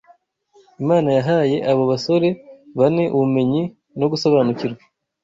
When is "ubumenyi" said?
3.15-3.61